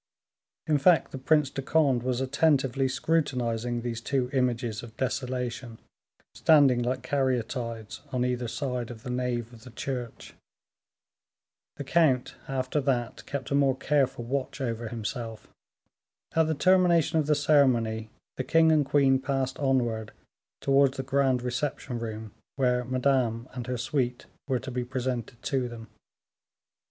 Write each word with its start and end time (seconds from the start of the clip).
In 0.65 0.79
fact, 0.79 1.11
the 1.11 1.19
Prince 1.19 1.55
of 1.55 1.65
Conde 1.65 2.01
was 2.01 2.21
attentively 2.21 2.87
scrutinizing 2.87 3.81
these 3.81 4.01
two 4.01 4.31
images 4.33 4.81
of 4.81 4.97
desolation, 4.97 5.77
standing 6.33 6.81
like 6.81 7.03
caryatides 7.03 8.01
on 8.11 8.25
either 8.25 8.47
side 8.47 8.89
of 8.89 9.03
the 9.03 9.11
nave 9.11 9.53
of 9.53 9.63
the 9.63 9.69
church. 9.69 10.33
The 11.75 11.83
count, 11.83 12.33
after 12.47 12.81
that, 12.81 13.23
kept 13.27 13.51
a 13.51 13.53
more 13.53 13.77
careful 13.77 14.25
watch 14.25 14.59
over 14.59 14.87
himself. 14.87 15.45
At 16.35 16.47
the 16.47 16.55
termination 16.55 17.19
of 17.19 17.27
the 17.27 17.35
ceremony, 17.35 18.09
the 18.37 18.43
king 18.43 18.71
and 18.71 18.83
queen 18.83 19.19
passed 19.19 19.59
onward 19.59 20.13
towards 20.61 20.97
the 20.97 21.03
grand 21.03 21.43
reception 21.43 21.99
room, 21.99 22.31
where 22.55 22.83
Madame 22.85 23.47
and 23.53 23.67
her 23.67 23.77
suite 23.77 24.25
were 24.47 24.57
to 24.57 24.71
be 24.71 24.83
presented 24.83 25.39
to 25.43 25.69
them. 25.69 25.89